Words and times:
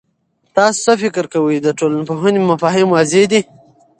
تاسو 0.55 0.79
څه 0.85 0.91
فکر 1.03 1.25
کوئ، 1.33 1.57
د 1.61 1.67
ټولنپوهنې 1.79 2.39
مفاهیم 2.51 2.87
واضح 2.95 3.23
دي؟ 3.31 3.41